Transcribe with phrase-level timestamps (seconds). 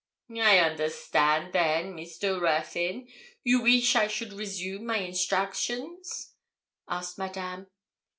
[0.35, 2.41] 'I understand then, Mr.
[2.41, 3.07] Ruthyn,
[3.43, 6.33] you weesh I should resume my instructions?'
[6.87, 7.67] asked Madame.